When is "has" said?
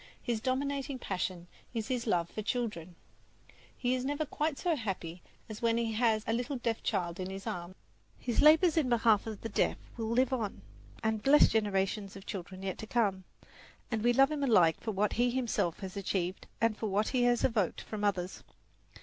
5.91-6.23, 15.81-15.95, 17.25-17.43